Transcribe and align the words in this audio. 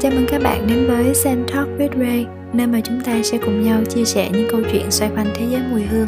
Chào 0.00 0.12
mừng 0.12 0.26
các 0.28 0.42
bạn 0.42 0.66
đến 0.66 0.86
với 0.88 1.14
Sen 1.14 1.46
Talk 1.48 1.68
with 1.78 2.00
Ray, 2.00 2.26
nơi 2.52 2.66
mà 2.66 2.80
chúng 2.84 3.00
ta 3.04 3.22
sẽ 3.22 3.38
cùng 3.38 3.62
nhau 3.62 3.80
chia 3.88 4.04
sẻ 4.04 4.30
những 4.32 4.48
câu 4.50 4.60
chuyện 4.72 4.90
xoay 4.90 5.10
quanh 5.16 5.26
thế 5.34 5.46
giới 5.50 5.62
mùi 5.70 5.82
hương. 5.82 6.06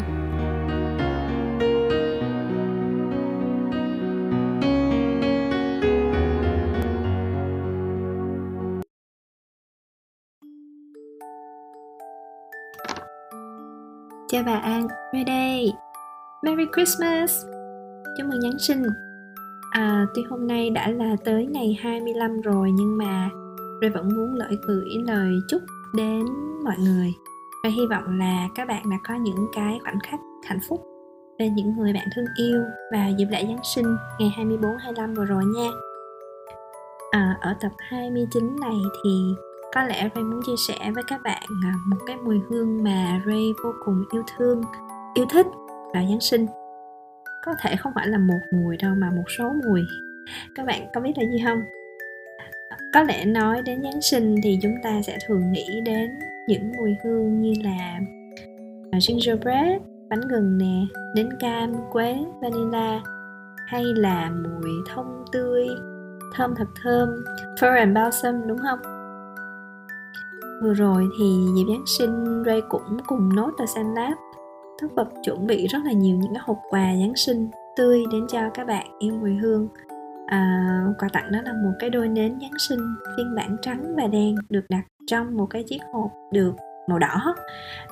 Chào 14.27 14.43
bạn, 14.43 14.87
Ray 15.13 15.23
đây. 15.23 15.73
Merry 16.43 16.65
Christmas. 16.75 17.45
Chúc 18.17 18.27
mừng 18.27 18.41
Giáng 18.41 18.59
sinh. 18.59 18.83
À, 19.71 20.05
tuy 20.15 20.21
hôm 20.29 20.47
nay 20.47 20.69
đã 20.69 20.89
là 20.89 21.15
tới 21.23 21.45
ngày 21.45 21.77
25 21.81 22.41
rồi 22.41 22.71
nhưng 22.71 22.97
mà 22.97 23.29
Ray 23.81 23.89
vẫn 23.89 24.09
muốn 24.15 24.35
gửi 24.35 24.57
gửi 24.67 24.89
lời 25.07 25.33
chúc 25.47 25.61
đến 25.93 26.25
mọi 26.63 26.75
người 26.79 27.13
và 27.63 27.69
hy 27.69 27.87
vọng 27.89 28.19
là 28.19 28.47
các 28.55 28.67
bạn 28.67 28.89
đã 28.89 28.97
có 29.03 29.15
những 29.15 29.47
cái 29.53 29.79
khoảnh 29.83 29.99
khắc 29.99 30.19
hạnh 30.45 30.59
phúc 30.69 30.81
bên 31.39 31.55
những 31.55 31.77
người 31.77 31.93
bạn 31.93 32.07
thương 32.15 32.25
yêu 32.35 32.61
vào 32.91 33.11
dịp 33.17 33.27
lễ 33.29 33.45
Giáng 33.45 33.63
sinh 33.75 33.95
ngày 34.19 34.29
24 34.35 34.77
25 34.77 35.13
vừa 35.13 35.25
rồi 35.25 35.45
nha. 35.45 35.69
À, 37.11 37.37
ở 37.41 37.55
tập 37.61 37.71
29 37.77 38.55
này 38.61 38.77
thì 39.03 39.33
có 39.75 39.83
lẽ 39.83 40.09
Ray 40.15 40.23
muốn 40.23 40.41
chia 40.45 40.55
sẻ 40.67 40.91
với 40.95 41.03
các 41.07 41.21
bạn 41.23 41.43
à, 41.63 41.73
một 41.87 41.97
cái 42.07 42.17
mùi 42.17 42.39
hương 42.49 42.83
mà 42.83 43.21
Ray 43.25 43.53
vô 43.63 43.71
cùng 43.85 44.03
yêu 44.11 44.23
thương, 44.37 44.61
yêu 45.13 45.25
thích 45.29 45.45
vào 45.93 46.05
Giáng 46.09 46.21
sinh. 46.21 46.45
Có 47.45 47.53
thể 47.61 47.75
không 47.75 47.91
phải 47.95 48.07
là 48.07 48.17
một 48.17 48.39
mùi 48.53 48.77
đâu 48.77 48.91
mà 48.97 49.11
một 49.15 49.25
số 49.37 49.53
mùi. 49.67 49.81
Các 50.55 50.65
bạn 50.65 50.87
có 50.93 51.01
biết 51.01 51.11
là 51.15 51.23
gì 51.31 51.43
không? 51.45 51.61
Có 52.93 53.03
lẽ 53.03 53.25
nói 53.25 53.61
đến 53.61 53.83
giáng 53.83 54.01
sinh 54.01 54.35
thì 54.43 54.59
chúng 54.61 54.75
ta 54.83 55.01
sẽ 55.01 55.17
thường 55.27 55.51
nghĩ 55.51 55.81
đến 55.85 56.09
những 56.47 56.71
mùi 56.77 56.95
hương 57.03 57.41
như 57.41 57.53
là 57.63 57.99
à, 58.91 58.99
gingerbread, 58.99 59.81
bánh 60.09 60.21
gừng 60.29 60.57
nè, 60.57 60.85
đến 61.15 61.29
cam, 61.39 61.73
quế, 61.91 62.17
vanilla, 62.41 63.01
hay 63.67 63.83
là 63.83 64.31
mùi 64.31 64.71
thông 64.93 65.25
tươi, 65.31 65.67
thơm 66.35 66.55
thật 66.57 66.67
thơm, 66.83 67.09
fir 67.59 67.77
and 67.77 67.95
balsam, 67.95 68.47
đúng 68.47 68.57
không? 68.57 68.79
Vừa 70.63 70.73
rồi 70.73 71.07
thì 71.19 71.25
dịp 71.55 71.65
giáng 71.67 71.85
sinh, 71.85 72.43
ray 72.45 72.61
cũng 72.69 72.97
cùng 73.07 73.35
nốt 73.35 73.51
ở 73.57 73.65
Lab. 73.95 74.13
Tất 74.81 74.87
bật 74.95 75.07
chuẩn 75.23 75.47
bị 75.47 75.67
rất 75.67 75.79
là 75.85 75.91
nhiều 75.91 76.17
những 76.17 76.33
cái 76.33 76.43
hộp 76.45 76.57
quà 76.69 76.95
giáng 76.99 77.15
sinh 77.15 77.49
tươi 77.77 78.03
đến 78.11 78.27
cho 78.27 78.49
các 78.53 78.67
bạn 78.67 78.87
yêu 78.99 79.13
mùi 79.21 79.35
hương 79.35 79.67
à, 80.31 80.83
quà 80.99 81.09
tặng 81.13 81.31
đó 81.31 81.39
là 81.45 81.53
một 81.53 81.71
cái 81.79 81.89
đôi 81.89 82.07
nến 82.07 82.39
Giáng 82.41 82.59
sinh 82.59 82.79
phiên 83.17 83.35
bản 83.35 83.57
trắng 83.61 83.95
và 83.97 84.07
đen 84.07 84.35
được 84.49 84.65
đặt 84.69 84.83
trong 85.07 85.37
một 85.37 85.45
cái 85.45 85.63
chiếc 85.67 85.81
hộp 85.93 86.11
được 86.31 86.51
màu 86.87 86.99
đỏ 86.99 87.35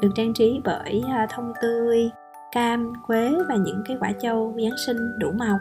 được 0.02 0.10
trang 0.16 0.34
trí 0.34 0.62
bởi 0.64 1.04
ờ, 1.18 1.26
thông 1.30 1.54
tươi 1.62 2.10
cam 2.52 2.94
quế 3.08 3.36
và 3.50 3.56
những 3.56 3.82
cái 3.86 3.98
quả 4.00 4.12
châu 4.22 4.56
Giáng 4.64 4.78
sinh 4.86 4.98
đủ 5.20 5.32
màu. 5.32 5.60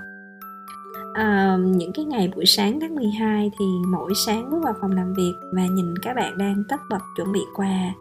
À, 1.15 1.57
những 1.61 1.93
cái 1.93 2.05
ngày 2.05 2.33
buổi 2.37 2.47
sáng 2.47 2.81
tháng 2.81 2.95
12 2.95 3.51
thì 3.59 3.65
mỗi 3.87 4.13
sáng 4.27 4.51
bước 4.51 4.59
vào 4.63 4.75
phòng 4.81 4.93
làm 4.93 5.15
việc 5.15 5.33
và 5.55 5.63
nhìn 5.63 5.95
các 6.03 6.17
bạn 6.17 6.39
đang 6.39 6.63
tất 6.69 6.81
bật 6.91 7.03
chuẩn 7.17 7.33
bị 7.33 7.41
quà. 7.55 7.95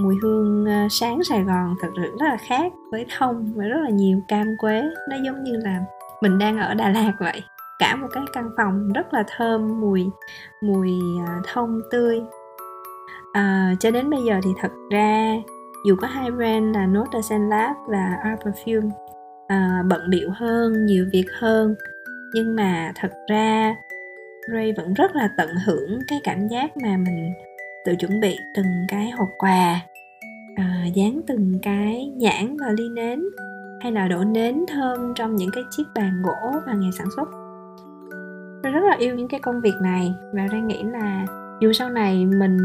Mùi 0.00 0.16
hương 0.22 0.66
sáng 0.90 1.24
Sài 1.24 1.42
Gòn 1.42 1.74
thật 1.80 1.88
sự 1.96 2.02
rất 2.02 2.26
là 2.28 2.36
khác 2.48 2.72
với 2.90 3.06
thông 3.18 3.52
và 3.54 3.64
rất 3.64 3.80
là 3.84 3.90
nhiều 3.90 4.20
cam 4.28 4.46
quế. 4.58 4.82
Nó 5.10 5.16
giống 5.24 5.44
như 5.44 5.56
là 5.56 5.80
mình 6.22 6.38
đang 6.38 6.58
ở 6.58 6.74
Đà 6.74 6.88
Lạt 6.88 7.12
vậy 7.20 7.42
cả 7.78 7.96
một 7.96 8.08
cái 8.12 8.24
căn 8.32 8.50
phòng 8.56 8.92
rất 8.92 9.14
là 9.14 9.24
thơm 9.36 9.80
mùi 9.80 10.06
mùi 10.62 10.90
à, 11.26 11.40
thông 11.52 11.80
tươi. 11.90 12.20
À, 13.32 13.74
cho 13.80 13.90
đến 13.90 14.10
bây 14.10 14.22
giờ 14.22 14.40
thì 14.42 14.50
thật 14.60 14.72
ra 14.90 15.34
dù 15.86 15.96
có 16.00 16.06
hai 16.06 16.30
brand 16.30 16.76
là 16.76 16.86
Nota 16.86 17.18
Lab 17.30 17.76
và 17.88 18.16
Art 18.22 18.40
Perfume 18.40 18.90
à, 19.46 19.82
bận 19.88 20.10
biệu 20.10 20.30
hơn 20.34 20.86
nhiều 20.86 21.06
việc 21.12 21.26
hơn 21.38 21.74
nhưng 22.34 22.56
mà 22.56 22.92
thật 22.94 23.12
ra 23.30 23.76
Ray 24.52 24.72
vẫn 24.76 24.94
rất 24.94 25.16
là 25.16 25.28
tận 25.36 25.48
hưởng 25.66 25.98
cái 26.08 26.20
cảm 26.24 26.48
giác 26.48 26.76
mà 26.76 26.96
mình 26.96 27.32
tự 27.84 27.94
chuẩn 27.96 28.20
bị 28.20 28.38
từng 28.56 28.66
cái 28.88 29.10
hộp 29.10 29.28
quà 29.38 29.80
à, 30.56 30.84
dán 30.94 31.20
từng 31.26 31.58
cái 31.62 32.12
nhãn 32.16 32.56
vào 32.56 32.72
ly 32.72 32.88
nến 32.88 33.22
hay 33.80 33.92
là 33.92 34.08
đổ 34.08 34.24
nến 34.24 34.64
thơm 34.68 35.14
trong 35.14 35.36
những 35.36 35.50
cái 35.52 35.64
chiếc 35.70 35.84
bàn 35.94 36.22
gỗ 36.22 36.60
và 36.66 36.72
ngày 36.72 36.90
sản 36.98 37.06
xuất 37.16 37.45
tôi 38.66 38.72
rất 38.72 38.84
là 38.84 38.96
yêu 38.98 39.14
những 39.14 39.28
cái 39.28 39.40
công 39.40 39.60
việc 39.60 39.74
này 39.82 40.14
và 40.32 40.46
đang 40.52 40.66
nghĩ 40.66 40.82
là 40.82 41.26
dù 41.60 41.72
sau 41.72 41.90
này 41.90 42.26
mình 42.26 42.56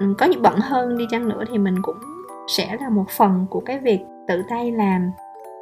ừ, 0.00 0.14
có 0.18 0.26
những 0.26 0.42
bận 0.42 0.58
hơn 0.58 0.98
đi 0.98 1.06
chăng 1.10 1.28
nữa 1.28 1.44
thì 1.50 1.58
mình 1.58 1.74
cũng 1.82 1.96
sẽ 2.48 2.76
là 2.80 2.88
một 2.88 3.04
phần 3.10 3.46
của 3.50 3.60
cái 3.60 3.78
việc 3.78 4.00
tự 4.28 4.42
tay 4.48 4.72
làm 4.72 5.10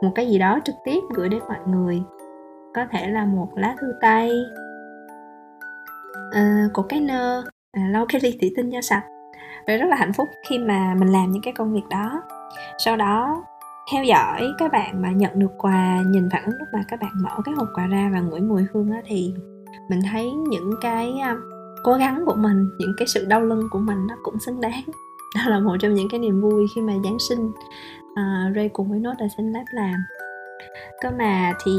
một 0.02 0.10
cái 0.14 0.28
gì 0.28 0.38
đó 0.38 0.58
trực 0.64 0.74
tiếp 0.84 1.00
gửi 1.14 1.28
đến 1.28 1.40
mọi 1.48 1.58
người. 1.66 2.02
Có 2.74 2.86
thể 2.90 3.08
là 3.08 3.24
một 3.24 3.48
lá 3.56 3.74
thư 3.80 3.92
tay 4.00 4.30
uh, 6.28 6.72
của 6.74 6.82
cái 6.82 7.00
nơ 7.00 7.42
à, 7.72 7.82
lau 7.90 8.06
cái 8.08 8.20
ly 8.24 8.38
thủy 8.40 8.52
tinh 8.56 8.70
cho 8.72 8.80
sạch. 8.80 9.04
Và 9.66 9.76
rất 9.76 9.86
là 9.86 9.96
hạnh 9.96 10.12
phúc 10.12 10.28
khi 10.48 10.58
mà 10.58 10.94
mình 10.98 11.08
làm 11.08 11.30
những 11.30 11.42
cái 11.42 11.54
công 11.56 11.72
việc 11.72 11.88
đó. 11.90 12.22
Sau 12.78 12.96
đó 12.96 13.44
theo 13.90 14.04
dõi 14.04 14.52
các 14.58 14.72
bạn 14.72 15.02
mà 15.02 15.10
nhận 15.10 15.38
được 15.38 15.50
quà 15.58 16.02
nhìn 16.06 16.28
phản 16.32 16.44
ứng 16.44 16.54
lúc 16.58 16.68
mà 16.72 16.80
các 16.88 17.00
bạn 17.00 17.12
mở 17.22 17.30
cái 17.44 17.54
hộp 17.54 17.68
quà 17.74 17.86
ra 17.86 18.10
và 18.12 18.20
ngửi 18.20 18.40
mùi 18.40 18.62
hương 18.72 18.90
á 18.90 19.00
thì 19.04 19.34
mình 19.90 20.00
thấy 20.12 20.32
những 20.32 20.70
cái 20.80 21.18
à, 21.22 21.36
cố 21.82 21.92
gắng 21.92 22.22
của 22.26 22.34
mình 22.34 22.70
những 22.78 22.92
cái 22.98 23.06
sự 23.06 23.24
đau 23.28 23.40
lưng 23.40 23.68
của 23.70 23.78
mình 23.78 24.06
nó 24.08 24.14
cũng 24.22 24.38
xứng 24.38 24.60
đáng. 24.60 24.82
Đó 25.36 25.50
là 25.50 25.60
một 25.60 25.76
trong 25.80 25.94
những 25.94 26.08
cái 26.08 26.20
niềm 26.20 26.40
vui 26.40 26.66
khi 26.74 26.80
mà 26.80 26.92
giáng 27.04 27.18
sinh 27.18 27.52
à, 28.14 28.46
uh, 28.50 28.56
Ray 28.56 28.68
cùng 28.68 28.90
với 28.90 28.98
Nốt 28.98 29.14
là 29.18 29.26
xin 29.36 29.52
Lab 29.52 29.64
làm. 29.74 29.94
Cơ 31.00 31.10
mà 31.18 31.52
thì 31.64 31.72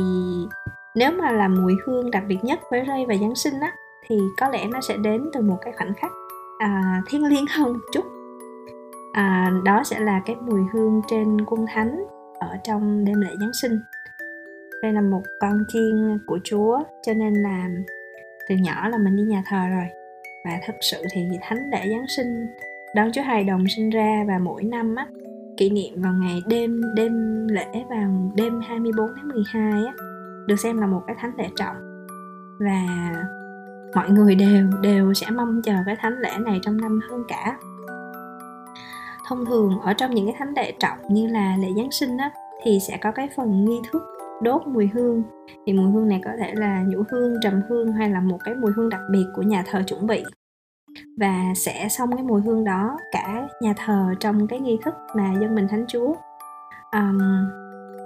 nếu 0.96 1.12
mà 1.12 1.31
là 1.31 1.47
mùi 1.47 1.75
hương 1.85 2.12
đặc 2.12 2.24
biệt 2.28 2.44
nhất 2.44 2.59
với 2.72 2.84
Ray 2.88 3.06
và 3.06 3.16
Giáng 3.16 3.35
sinh 3.35 3.59
á 3.62 3.72
thì 4.08 4.18
có 4.40 4.50
lẽ 4.50 4.68
nó 4.68 4.81
sẽ 4.81 4.97
đến 4.97 5.30
từ 5.34 5.41
một 5.41 5.58
cái 5.62 5.74
khoảnh 5.78 5.94
khắc 5.94 6.12
à, 6.59 7.02
thiêng 7.08 7.25
liêng 7.25 7.46
hơn 7.50 7.74
một 7.74 7.80
chút 7.94 8.06
à, 9.13 9.51
đó 9.66 9.81
sẽ 9.85 10.00
là 10.00 10.22
cái 10.25 10.35
mùi 10.35 10.62
hương 10.74 11.01
trên 11.07 11.46
cung 11.46 11.66
thánh 11.74 12.03
ở 12.40 12.57
trong 12.63 13.06
đêm 13.06 13.22
lễ 13.22 13.29
Giáng 13.40 13.53
sinh. 13.62 13.79
Đây 14.81 14.94
là 14.94 15.01
một 15.01 15.22
con 15.40 15.63
chiên 15.68 16.19
của 16.25 16.40
Chúa 16.44 16.84
cho 17.01 17.13
nên 17.13 17.34
là 17.34 17.69
từ 18.50 18.56
nhỏ 18.56 18.90
là 18.90 18.97
mình 18.97 19.16
đi 19.16 19.23
nhà 19.23 19.44
thờ 19.46 19.68
rồi. 19.69 19.85
Và 20.46 20.59
thật 20.66 20.75
sự 20.81 20.97
thì 21.12 21.28
thánh 21.41 21.69
lễ 21.72 21.90
Giáng 21.90 22.07
sinh 22.07 22.47
đón 22.96 23.12
Chúa 23.12 23.22
Hài 23.22 23.44
Đồng 23.44 23.68
sinh 23.68 23.90
ra 23.90 24.23
và 24.28 24.40
mỗi 24.40 24.63
năm 24.63 24.96
á 24.96 25.07
kỷ 25.57 25.69
niệm 25.69 26.02
vào 26.02 26.13
ngày 26.13 26.41
đêm 26.47 26.81
đêm 26.96 27.47
lễ 27.47 27.84
vào 27.90 28.31
đêm 28.35 28.59
24 28.68 29.07
tháng 29.16 29.28
12 29.28 29.85
á 29.85 29.94
được 30.47 30.56
xem 30.56 30.78
là 30.78 30.88
một 30.88 31.02
cái 31.07 31.16
thánh 31.19 31.31
lễ 31.38 31.50
trọng. 31.56 31.75
Và 32.59 32.85
mọi 33.96 34.09
người 34.09 34.35
đều 34.35 34.68
đều 34.81 35.13
sẽ 35.13 35.29
mong 35.29 35.62
chờ 35.63 35.75
cái 35.85 35.96
thánh 36.00 36.19
lễ 36.19 36.31
này 36.40 36.59
trong 36.62 36.81
năm 36.81 37.00
hơn 37.09 37.23
cả 37.28 37.57
thông 39.34 39.46
thường 39.46 39.80
ở 39.80 39.94
trong 39.94 40.12
những 40.12 40.26
cái 40.26 40.36
thánh 40.40 40.54
lễ 40.56 40.74
trọng 40.80 40.98
như 41.10 41.28
là 41.28 41.58
lễ 41.60 41.68
giáng 41.78 41.92
sinh 41.92 42.18
á 42.18 42.32
thì 42.64 42.80
sẽ 42.88 42.98
có 42.98 43.12
cái 43.12 43.30
phần 43.36 43.66
nghi 43.66 43.80
thức 43.92 44.02
đốt 44.42 44.62
mùi 44.68 44.90
hương. 44.94 45.24
Thì 45.66 45.74
mùi 45.74 45.92
hương 45.92 46.08
này 46.08 46.22
có 46.26 46.32
thể 46.40 46.54
là 46.56 46.84
nhũ 46.88 47.04
hương 47.10 47.34
trầm 47.44 47.62
hương 47.70 47.92
hay 47.92 48.10
là 48.10 48.20
một 48.20 48.38
cái 48.44 48.56
mùi 48.56 48.72
hương 48.72 48.90
đặc 48.90 49.02
biệt 49.12 49.26
của 49.36 49.42
nhà 49.42 49.64
thờ 49.68 49.84
chuẩn 49.88 50.08
bị. 50.08 50.24
Và 51.18 51.54
sẽ 51.56 51.88
xong 51.90 52.16
cái 52.16 52.24
mùi 52.24 52.42
hương 52.42 52.64
đó 52.64 52.98
cả 53.12 53.48
nhà 53.62 53.74
thờ 53.78 54.14
trong 54.20 54.48
cái 54.48 54.60
nghi 54.60 54.78
thức 54.86 54.94
mà 55.16 55.34
dân 55.42 55.56
mình 55.56 55.68
thánh 55.68 55.86
chúa. 55.88 56.14
Um, 56.91 57.20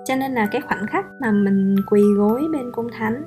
cho 0.05 0.15
nên 0.15 0.33
là 0.33 0.47
cái 0.51 0.61
khoảnh 0.61 0.87
khắc 0.87 1.05
mà 1.21 1.31
mình 1.31 1.75
quỳ 1.91 2.01
gối 2.17 2.41
bên 2.53 2.71
cung 2.71 2.87
thánh 2.91 3.23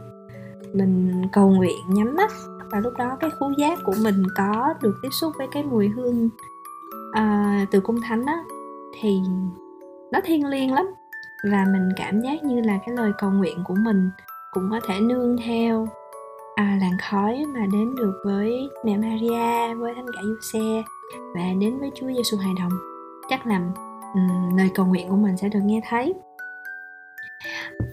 mình 0.72 1.22
cầu 1.32 1.50
nguyện 1.50 1.78
nhắm 1.88 2.16
mắt 2.16 2.32
và 2.72 2.80
lúc 2.80 2.92
đó 2.98 3.16
cái 3.20 3.30
khứu 3.30 3.52
giác 3.58 3.78
của 3.84 3.94
mình 4.02 4.22
có 4.36 4.74
được 4.82 4.94
tiếp 5.02 5.08
xúc 5.20 5.32
với 5.38 5.46
cái 5.52 5.62
mùi 5.62 5.88
hương 5.88 6.28
à, 7.12 7.66
từ 7.70 7.80
cung 7.80 8.00
thánh 8.00 8.26
á 8.26 8.38
thì 9.00 9.20
nó 10.12 10.20
thiêng 10.24 10.46
liêng 10.46 10.72
lắm. 10.72 10.86
Và 11.50 11.64
mình 11.72 11.88
cảm 11.96 12.20
giác 12.20 12.44
như 12.44 12.60
là 12.60 12.78
cái 12.86 12.96
lời 12.96 13.12
cầu 13.18 13.30
nguyện 13.30 13.58
của 13.64 13.74
mình 13.84 14.10
cũng 14.52 14.68
có 14.70 14.80
thể 14.88 15.00
nương 15.00 15.36
theo 15.46 15.88
à, 16.54 16.78
làn 16.80 16.92
khói 17.10 17.44
mà 17.54 17.60
đến 17.72 17.94
được 17.94 18.12
với 18.24 18.52
mẹ 18.84 18.96
Maria 18.96 19.74
với 19.74 19.94
thánh 19.94 20.06
cả 20.14 20.20
Giuse 20.22 20.82
và 21.34 21.42
đến 21.60 21.78
với 21.78 21.90
Chúa 21.94 22.06
Giêsu 22.06 22.36
hài 22.36 22.54
đồng. 22.58 22.72
Chắc 23.28 23.46
là 23.46 23.60
um, 24.14 24.56
lời 24.56 24.70
cầu 24.74 24.86
nguyện 24.86 25.08
của 25.08 25.16
mình 25.16 25.36
sẽ 25.36 25.48
được 25.48 25.60
nghe 25.64 25.80
thấy. 25.88 26.14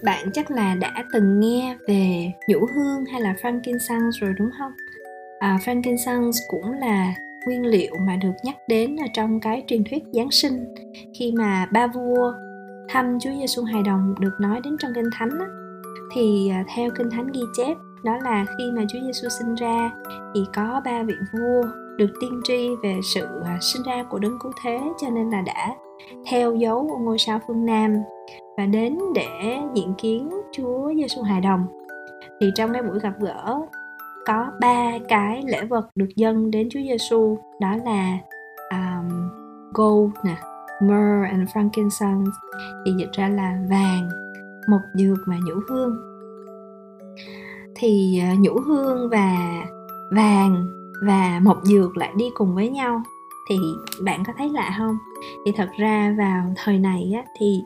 Bạn 0.04 0.30
chắc 0.32 0.50
là 0.50 0.74
đã 0.74 1.04
từng 1.12 1.40
nghe 1.40 1.76
về 1.88 2.32
nhũ 2.48 2.58
hương 2.74 3.04
hay 3.12 3.20
là 3.20 3.34
frankincense 3.42 4.10
rồi 4.20 4.34
đúng 4.38 4.50
không? 4.58 4.72
À, 5.38 5.58
frankincense 5.64 6.38
cũng 6.48 6.72
là 6.72 7.14
nguyên 7.48 7.66
liệu 7.66 7.92
mà 8.06 8.16
được 8.16 8.32
nhắc 8.44 8.56
đến 8.68 8.96
ở 8.96 9.06
trong 9.14 9.40
cái 9.40 9.64
truyền 9.66 9.84
thuyết 9.84 10.02
Giáng 10.12 10.30
sinh 10.30 10.64
khi 11.18 11.32
mà 11.38 11.66
ba 11.72 11.86
vua 11.86 12.32
thăm 12.88 13.18
Chúa 13.20 13.30
Giêsu 13.38 13.62
hài 13.62 13.82
đồng 13.82 14.14
được 14.20 14.32
nói 14.40 14.60
đến 14.64 14.76
trong 14.78 14.92
kinh 14.94 15.10
thánh 15.18 15.30
á, 15.40 15.46
thì 16.14 16.50
à, 16.50 16.64
theo 16.76 16.90
kinh 16.98 17.10
thánh 17.10 17.26
ghi 17.32 17.42
chép 17.56 17.76
đó 18.04 18.18
là 18.24 18.44
khi 18.58 18.64
mà 18.76 18.84
Chúa 18.88 18.98
Giêsu 19.06 19.28
sinh 19.28 19.54
ra 19.54 19.90
thì 20.34 20.40
có 20.54 20.80
ba 20.84 21.02
vị 21.02 21.14
vua 21.32 21.62
được 21.98 22.10
tiên 22.20 22.40
tri 22.44 22.68
về 22.82 23.00
sự 23.02 23.26
à, 23.44 23.58
sinh 23.60 23.82
ra 23.82 24.02
của 24.10 24.18
đấng 24.18 24.38
cứu 24.42 24.52
thế 24.62 24.80
cho 25.00 25.10
nên 25.10 25.30
là 25.30 25.40
đã 25.40 25.74
theo 26.30 26.54
dấu 26.54 26.98
ngôi 27.00 27.18
sao 27.18 27.40
phương 27.46 27.66
Nam 27.66 27.96
và 28.56 28.66
đến 28.66 28.98
để 29.14 29.58
diện 29.74 29.94
kiến 29.98 30.30
Chúa 30.52 30.94
Giêsu 30.94 31.22
hài 31.22 31.40
đồng. 31.40 31.66
Thì 32.40 32.50
trong 32.54 32.72
cái 32.72 32.82
buổi 32.82 32.98
gặp 33.00 33.12
gỡ 33.20 33.60
có 34.28 34.50
ba 34.60 34.92
cái 35.08 35.42
lễ 35.46 35.64
vật 35.64 35.88
được 35.94 36.08
dâng 36.16 36.50
đến 36.50 36.68
Chúa 36.70 36.80
Giêsu 36.80 37.38
đó 37.60 37.76
là 37.84 38.18
um, 38.70 39.28
gold 39.74 40.12
nè, 40.24 40.36
myrrh 40.82 41.30
and 41.30 41.48
frankincense. 41.48 42.30
Thì 42.86 42.92
dịch 42.98 43.12
ra 43.12 43.28
là 43.28 43.58
vàng, 43.70 44.08
mộc 44.70 44.80
dược 44.94 45.18
và 45.26 45.36
nhũ 45.46 45.54
hương. 45.68 45.96
Thì 47.74 48.22
uh, 48.32 48.40
nhũ 48.40 48.60
hương 48.66 49.10
và 49.10 49.36
vàng 50.10 50.66
và 51.06 51.40
mộc 51.42 51.58
dược 51.64 51.96
lại 51.96 52.12
đi 52.16 52.30
cùng 52.34 52.54
với 52.54 52.68
nhau. 52.68 53.02
Thì 53.48 53.56
bạn 54.04 54.22
có 54.26 54.32
thấy 54.38 54.48
lạ 54.48 54.74
không? 54.78 54.96
Thì 55.46 55.52
thật 55.56 55.68
ra 55.78 56.14
vào 56.18 56.54
thời 56.56 56.78
này 56.78 57.12
á, 57.16 57.22
thì 57.38 57.64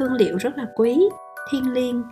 hương 0.00 0.12
liệu 0.12 0.36
rất 0.36 0.58
là 0.58 0.66
quý 0.76 1.08
thiên 1.52 1.72
liêng 1.72 2.02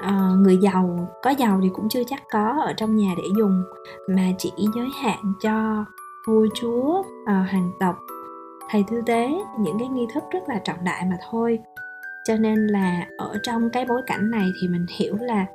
à, 0.00 0.30
người 0.36 0.58
giàu 0.62 1.08
có 1.22 1.30
giàu 1.30 1.60
thì 1.62 1.68
cũng 1.74 1.88
chưa 1.88 2.02
chắc 2.06 2.22
có 2.32 2.62
ở 2.64 2.72
trong 2.72 2.96
nhà 2.96 3.14
để 3.16 3.24
dùng 3.38 3.62
mà 4.08 4.22
chỉ 4.38 4.52
giới 4.74 4.88
hạn 5.02 5.32
cho 5.42 5.84
vua 6.26 6.46
chúa 6.54 7.02
à, 7.26 7.46
hoàng 7.50 7.70
tộc 7.80 7.96
thầy 8.70 8.84
thư 8.88 9.02
tế 9.06 9.30
những 9.58 9.78
cái 9.78 9.88
nghi 9.88 10.06
thức 10.14 10.24
rất 10.30 10.48
là 10.48 10.58
trọng 10.58 10.84
đại 10.84 11.06
mà 11.10 11.16
thôi. 11.30 11.58
Cho 12.24 12.36
nên 12.36 12.66
là 12.66 13.06
ở 13.18 13.38
trong 13.42 13.70
cái 13.70 13.84
bối 13.84 14.02
cảnh 14.06 14.30
này 14.30 14.46
thì 14.60 14.68
mình 14.68 14.86
hiểu 14.98 15.16
là 15.20 15.46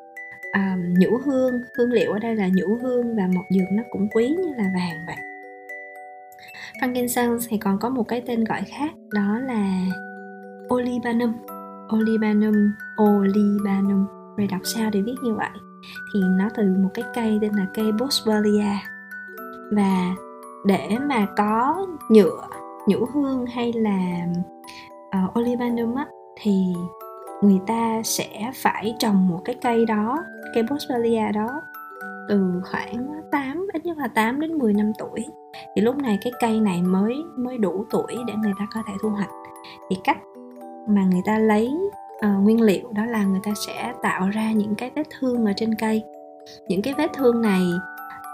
à, 0.51 0.77
nhũ 0.99 1.17
hương 1.25 1.61
hương 1.77 1.91
liệu 1.91 2.11
ở 2.11 2.19
đây 2.19 2.35
là 2.35 2.49
nhũ 2.55 2.77
hương 2.81 3.15
và 3.15 3.23
mộc 3.35 3.45
dược 3.49 3.67
nó 3.71 3.83
cũng 3.91 4.07
quý 4.13 4.27
như 4.27 4.53
là 4.57 4.63
vàng 4.75 5.05
vậy. 5.07 5.15
Frankincense 6.81 7.39
thì 7.49 7.57
còn 7.57 7.79
có 7.79 7.89
một 7.89 8.03
cái 8.07 8.21
tên 8.25 8.43
gọi 8.43 8.61
khác 8.67 8.91
đó 9.13 9.39
là 9.39 9.85
olibanum. 10.73 11.33
Olibanum 11.95 12.71
olibanum 13.01 14.14
rồi 14.37 14.47
đọc 14.47 14.61
sao 14.63 14.89
để 14.89 15.01
viết 15.01 15.15
như 15.23 15.35
vậy. 15.35 15.49
Thì 16.13 16.19
nó 16.39 16.49
từ 16.55 16.75
một 16.83 16.89
cái 16.93 17.05
cây 17.13 17.37
tên 17.41 17.51
là 17.53 17.65
cây 17.73 17.91
boswellia. 17.91 18.75
Và 19.71 20.15
để 20.65 20.97
mà 21.09 21.27
có 21.37 21.87
nhựa 22.09 22.47
nhũ 22.87 23.05
hương 23.13 23.45
hay 23.45 23.73
là 23.73 24.27
uh, 25.25 25.39
olibanum 25.39 25.95
á 25.95 26.05
thì 26.41 26.73
người 27.41 27.59
ta 27.67 28.01
sẽ 28.03 28.51
phải 28.55 28.95
trồng 28.99 29.27
một 29.27 29.41
cái 29.45 29.55
cây 29.61 29.85
đó 29.85 30.23
cây 30.53 30.63
boswellia 30.63 31.33
đó 31.33 31.61
từ 32.27 32.61
khoảng 32.71 33.07
8 33.31 33.67
ít 33.73 33.85
nhất 33.85 33.97
là 33.97 34.07
8 34.07 34.39
đến 34.39 34.57
10 34.57 34.73
năm 34.73 34.91
tuổi. 34.99 35.25
Thì 35.75 35.81
lúc 35.81 35.97
này 35.97 36.17
cái 36.21 36.33
cây 36.39 36.59
này 36.59 36.81
mới 36.81 37.23
mới 37.37 37.57
đủ 37.57 37.85
tuổi 37.89 38.15
để 38.27 38.33
người 38.43 38.53
ta 38.59 38.67
có 38.73 38.81
thể 38.87 38.93
thu 39.01 39.09
hoạch. 39.09 39.29
Thì 39.89 39.97
cách 40.03 40.17
mà 40.87 41.03
người 41.11 41.21
ta 41.25 41.37
lấy 41.37 41.69
uh, 42.17 42.43
nguyên 42.43 42.61
liệu 42.61 42.91
đó 42.93 43.05
là 43.05 43.23
người 43.23 43.41
ta 43.43 43.51
sẽ 43.67 43.93
tạo 44.01 44.29
ra 44.29 44.51
những 44.51 44.75
cái 44.75 44.91
vết 44.95 45.07
thương 45.19 45.45
ở 45.45 45.53
trên 45.55 45.75
cây. 45.79 46.03
Những 46.67 46.81
cái 46.81 46.93
vết 46.97 47.13
thương 47.13 47.41
này 47.41 47.63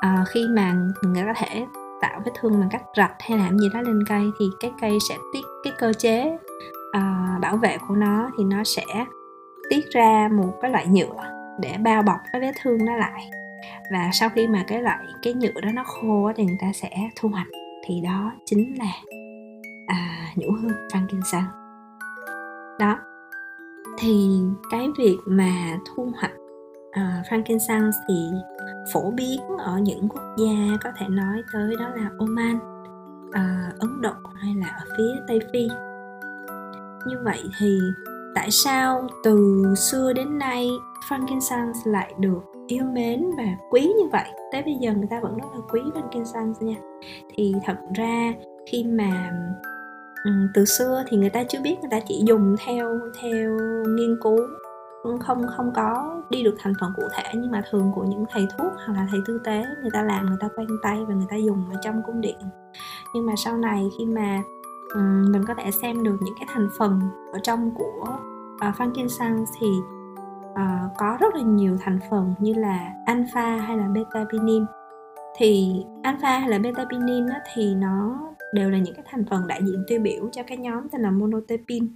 uh, 0.05 0.27
khi 0.27 0.45
mà 0.49 0.73
người 1.03 1.15
ta 1.15 1.33
có 1.33 1.33
thể 1.47 1.65
tạo 2.01 2.21
vết 2.25 2.31
thương 2.39 2.59
bằng 2.59 2.69
cách 2.71 2.83
rạch 2.97 3.15
hay 3.19 3.37
làm 3.37 3.59
gì 3.59 3.67
đó 3.73 3.81
lên 3.81 3.99
cây 4.09 4.23
thì 4.39 4.45
cái 4.59 4.71
cây 4.81 4.97
sẽ 5.09 5.17
tiết 5.33 5.41
cái 5.63 5.73
cơ 5.79 5.93
chế 5.93 6.37
uh, 6.97 7.41
bảo 7.41 7.57
vệ 7.57 7.77
của 7.87 7.95
nó 7.95 8.29
thì 8.37 8.43
nó 8.43 8.63
sẽ 8.63 9.05
tiết 9.69 9.89
ra 9.89 10.29
một 10.31 10.53
cái 10.61 10.71
loại 10.71 10.87
nhựa 10.87 11.23
để 11.59 11.77
bao 11.79 12.03
bọc 12.03 12.17
cái 12.31 12.41
vết 12.41 12.51
thương 12.61 12.85
nó 12.85 12.95
lại. 12.95 13.29
Và 13.91 14.09
sau 14.13 14.29
khi 14.29 14.47
mà 14.47 14.63
cái 14.67 14.81
loại 14.81 15.05
cái 15.21 15.33
nhựa 15.33 15.61
đó 15.61 15.69
nó 15.73 15.83
khô 15.83 16.31
thì 16.35 16.45
người 16.45 16.57
ta 16.61 16.71
sẽ 16.73 16.89
thu 17.15 17.29
hoạch. 17.29 17.47
Thì 17.85 18.01
đó 18.01 18.31
chính 18.45 18.75
là 18.77 18.91
à, 19.87 20.31
nhũ 20.35 20.51
hương 20.51 20.89
frankincense 20.89 21.43
đó 22.79 22.99
thì 23.99 24.41
cái 24.71 24.89
việc 24.97 25.17
mà 25.25 25.77
thu 25.85 26.11
hoạch 26.15 26.33
uh, 26.89 27.25
frankincense 27.29 27.91
thì 28.07 28.15
phổ 28.93 29.11
biến 29.11 29.41
ở 29.59 29.77
những 29.79 30.09
quốc 30.09 30.23
gia 30.37 30.77
có 30.83 30.89
thể 30.97 31.05
nói 31.09 31.41
tới 31.53 31.75
đó 31.79 31.89
là 31.95 32.09
Oman, 32.19 32.55
uh, 33.27 33.79
Ấn 33.79 34.01
Độ 34.01 34.13
hay 34.35 34.55
là 34.55 34.67
ở 34.67 34.85
phía 34.97 35.21
Tây 35.27 35.39
Phi. 35.53 35.67
Như 37.05 37.15
vậy 37.23 37.39
thì 37.59 37.79
tại 38.35 38.51
sao 38.51 39.07
từ 39.23 39.63
xưa 39.77 40.13
đến 40.13 40.37
nay 40.37 40.69
frankincense 41.09 41.91
lại 41.91 42.13
được 42.19 42.41
yêu 42.67 42.83
mến 42.93 43.25
và 43.37 43.43
quý 43.69 43.81
như 43.81 44.07
vậy 44.11 44.29
tới 44.51 44.61
bây 44.61 44.75
giờ 44.75 44.93
người 44.93 45.07
ta 45.09 45.19
vẫn 45.19 45.37
rất 45.37 45.47
là 45.53 45.61
quý 45.71 45.81
frankincense 45.81 46.65
nha 46.65 46.75
thì 47.35 47.53
thật 47.65 47.77
ra 47.95 48.33
khi 48.71 48.83
mà 48.83 49.31
ừ, 50.23 50.31
từ 50.53 50.65
xưa 50.65 51.03
thì 51.07 51.17
người 51.17 51.29
ta 51.29 51.43
chưa 51.43 51.61
biết 51.61 51.75
người 51.81 51.89
ta 51.91 51.99
chỉ 52.07 52.23
dùng 52.25 52.55
theo 52.65 52.99
theo 53.21 53.57
nghiên 53.87 54.17
cứu. 54.23 54.37
Không 55.19 55.47
không 55.57 55.71
có 55.75 56.21
đi 56.29 56.43
được 56.43 56.55
thành 56.59 56.73
phần 56.81 56.93
cụ 56.95 57.03
thể 57.11 57.23
nhưng 57.33 57.51
mà 57.51 57.61
thường 57.71 57.91
của 57.95 58.03
những 58.03 58.25
thầy 58.31 58.47
thuốc 58.57 58.71
hoặc 58.85 58.93
là 58.93 59.07
thầy 59.11 59.19
tư 59.27 59.41
tế 59.43 59.63
người 59.81 59.91
ta 59.93 60.03
làm 60.03 60.25
người 60.25 60.37
ta 60.39 60.47
quen 60.55 60.67
tay 60.83 61.05
và 61.07 61.13
người 61.13 61.27
ta 61.29 61.35
dùng 61.35 61.65
ở 61.71 61.79
trong 61.81 62.01
cung 62.05 62.21
điện. 62.21 62.37
Nhưng 63.13 63.25
mà 63.25 63.33
sau 63.37 63.57
này 63.57 63.89
khi 63.97 64.05
mà 64.05 64.41
um, 64.93 65.31
mình 65.31 65.45
có 65.47 65.53
thể 65.53 65.71
xem 65.71 66.03
được 66.03 66.17
những 66.21 66.35
cái 66.39 66.47
thành 66.53 66.69
phần 66.79 66.99
ở 67.33 67.39
trong 67.43 67.71
của 67.75 68.17
uh, 68.55 68.75
frankincense 68.75 69.45
thì 69.59 69.67
uh, 70.51 70.91
có 70.97 71.17
rất 71.19 71.35
là 71.35 71.41
nhiều 71.41 71.77
thành 71.81 71.99
phần 72.09 72.33
như 72.39 72.53
là 72.53 72.93
alpha 73.05 73.57
hay 73.57 73.77
là 73.77 73.87
beta 73.87 74.25
pinin 74.31 74.65
thì 75.37 75.83
alpha 76.03 76.39
hay 76.39 76.49
là 76.49 76.59
beta 76.59 76.85
pinin 76.91 77.25
thì 77.53 77.75
nó 77.75 78.19
đều 78.53 78.69
là 78.69 78.77
những 78.77 78.95
cái 78.95 79.05
thành 79.09 79.25
phần 79.29 79.47
đại 79.47 79.61
diện 79.65 79.83
tiêu 79.87 79.99
biểu 79.99 80.29
cho 80.31 80.43
cái 80.47 80.57
nhóm 80.57 80.89
tên 80.89 81.01
là 81.01 81.11
monotepin. 81.11 81.87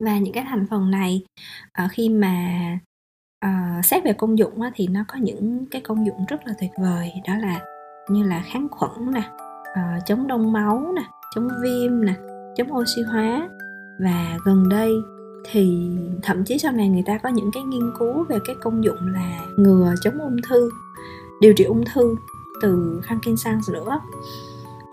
Và 0.00 0.18
những 0.18 0.34
cái 0.34 0.44
thành 0.48 0.66
phần 0.70 0.90
này 0.90 1.24
uh, 1.84 1.90
khi 1.90 2.08
mà 2.08 2.78
uh, 3.46 3.84
xét 3.84 4.04
về 4.04 4.12
công 4.12 4.38
dụng 4.38 4.62
á, 4.62 4.70
thì 4.74 4.86
nó 4.86 5.04
có 5.08 5.18
những 5.18 5.66
cái 5.70 5.80
công 5.80 6.06
dụng 6.06 6.24
rất 6.28 6.46
là 6.46 6.54
tuyệt 6.60 6.70
vời. 6.78 7.12
Đó 7.28 7.34
là 7.36 7.60
như 8.10 8.22
là 8.22 8.42
kháng 8.46 8.68
khuẩn 8.70 9.10
nè 9.14 9.22
uh, 9.70 10.06
chống 10.06 10.26
đông 10.26 10.52
máu 10.52 10.92
nè 10.96 11.02
chống 11.34 11.48
viêm 11.62 12.04
nè 12.04 12.14
chống 12.56 12.72
oxy 12.72 13.02
hóa. 13.02 13.48
Và 14.00 14.38
gần 14.44 14.68
đây 14.68 14.92
thì 15.50 15.90
thậm 16.22 16.44
chí 16.44 16.58
sau 16.58 16.72
này 16.72 16.88
người 16.88 17.02
ta 17.06 17.18
có 17.18 17.28
những 17.28 17.50
cái 17.52 17.62
nghiên 17.62 17.90
cứu 17.98 18.24
về 18.24 18.38
cái 18.44 18.56
công 18.60 18.84
dụng 18.84 18.98
là 19.14 19.40
ngừa 19.56 19.94
chống 20.02 20.18
ung 20.18 20.36
thư 20.48 20.70
điều 21.40 21.52
trị 21.52 21.64
ung 21.64 21.84
thư 21.94 22.16
từ 22.62 23.00
frankincense 23.08 23.72
nữa 23.72 24.00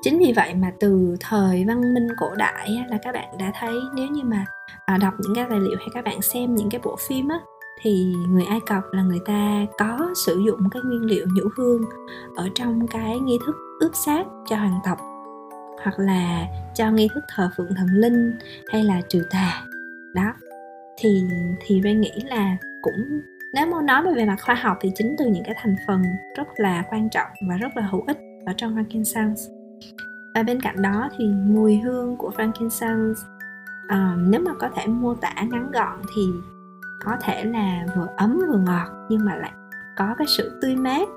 chính 0.04 0.20
vì 0.20 0.34
vậy 0.36 0.54
mà 0.54 0.72
từ 0.80 1.16
thời 1.20 1.66
văn 1.68 1.94
minh 1.94 2.08
cổ 2.18 2.36
đại 2.36 2.86
là 2.90 2.98
các 3.04 3.12
bạn 3.12 3.38
đã 3.40 3.52
thấy 3.60 3.74
nếu 3.96 4.08
như 4.08 4.24
mà 4.24 4.46
à, 4.86 4.98
đọc 4.98 5.14
những 5.20 5.36
cái 5.36 5.46
tài 5.50 5.60
liệu 5.60 5.76
hay 5.80 5.88
các 5.94 6.04
bạn 6.06 6.22
xem 6.22 6.56
những 6.56 6.70
cái 6.70 6.82
bộ 6.84 6.96
phim 7.08 7.28
á 7.28 7.40
thì 7.82 8.14
người 8.30 8.44
Ai 8.46 8.60
Cập 8.66 8.84
là 8.92 9.04
người 9.04 9.20
ta 9.26 9.66
có 9.78 10.12
sử 10.26 10.42
dụng 10.46 10.60
cái 10.72 10.82
nguyên 10.86 11.02
liệu 11.02 11.26
nhũ 11.36 11.50
hương 11.58 11.82
ở 12.36 12.50
trong 12.56 12.88
cái 12.88 13.20
nghi 13.20 13.38
thức 13.46 13.56
ướp 13.80 13.92
xác 14.06 14.24
cho 14.50 14.56
hoàng 14.56 14.80
tộc 14.86 14.98
hoặc 15.84 16.00
là 16.00 16.48
cho 16.76 16.92
nghi 16.92 17.08
thức 17.16 17.24
thờ 17.36 17.50
phượng 17.58 17.76
thần 17.78 17.88
linh 17.88 18.32
hay 18.72 18.84
là 18.84 19.02
trừ 19.10 19.24
tà. 19.32 19.62
Đó. 20.14 20.34
Thì 20.98 21.24
thì 21.66 21.82
Ray 21.84 21.96
nghĩ 21.96 22.12
là 22.26 22.58
cũng 22.82 23.22
nếu 23.54 23.66
mà 23.66 23.82
nói 23.82 24.16
về 24.16 24.26
mặt 24.26 24.38
khoa 24.42 24.56
học 24.56 24.78
thì 24.82 24.92
chính 24.96 25.16
từ 25.18 25.26
những 25.26 25.44
cái 25.44 25.56
thành 25.58 25.76
phần 25.88 26.02
rất 26.38 26.48
là 26.58 26.84
quan 26.92 27.10
trọng 27.10 27.28
và 27.50 27.58
rất 27.58 27.78
là 27.78 27.88
hữu 27.92 28.04
ích 28.08 28.18
ở 28.46 28.54
trong 28.58 28.76
frankincense 28.76 29.63
và 30.36 30.44
bên 30.44 30.62
cạnh 30.62 30.82
đó 30.82 31.10
thì 31.18 31.32
mùi 31.48 31.78
hương 31.78 32.18
của 32.18 32.32
frankincense 32.38 33.12
uh, 33.86 34.20
nếu 34.28 34.42
mà 34.42 34.52
có 34.60 34.70
thể 34.76 34.88
mô 34.88 35.16
tả 35.16 35.34
ngắn 35.52 35.72
gọn 35.72 36.00
thì 36.16 36.28
có 37.06 37.18
thể 37.22 37.44
là 37.44 37.86
vừa 37.96 38.08
ấm 38.18 38.42
vừa 38.50 38.58
ngọt 38.58 38.88
nhưng 39.10 39.26
mà 39.26 39.36
lại 39.36 39.52
có 39.98 40.16
cái 40.18 40.28
sự 40.28 40.60
tươi 40.62 40.76
mát. 40.76 41.08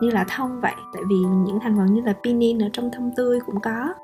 Như 0.00 0.10
là 0.10 0.24
thông 0.28 0.60
vậy 0.60 0.74
tại 0.92 1.02
vì 1.08 1.16
những 1.16 1.58
thành 1.62 1.76
phần 1.76 1.86
như 1.86 2.00
là 2.00 2.12
pinin 2.24 2.62
ở 2.62 2.68
trong 2.72 2.90
thông 2.92 3.10
tươi 3.16 3.40
cũng 3.46 3.60
có. 3.60 3.94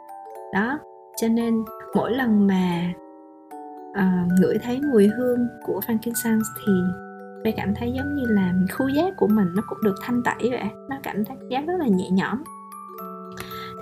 Đó 0.53 0.79
cho 1.17 1.29
nên 1.29 1.65
mỗi 1.95 2.13
lần 2.13 2.47
mà 2.47 2.93
uh, 3.91 4.41
ngửi 4.41 4.59
thấy 4.63 4.81
mùi 4.93 5.07
hương 5.07 5.49
của 5.67 5.81
frankincense 5.87 6.43
thì 6.59 6.73
tôi 7.45 7.55
cảm 7.57 7.75
thấy 7.75 7.93
giống 7.97 8.15
như 8.15 8.25
là 8.29 8.53
khu 8.73 8.89
giác 8.89 9.15
của 9.17 9.29
mình 9.29 9.49
nó 9.55 9.63
cũng 9.69 9.79
được 9.85 9.95
thanh 10.03 10.23
tẩy 10.23 10.51
vậy. 10.51 10.65
Nó 10.91 10.97
cảm 11.03 11.25
thấy 11.25 11.37
giác 11.49 11.67
rất 11.67 11.75
là 11.79 11.87
nhẹ 11.87 12.11
nhõm 12.11 12.43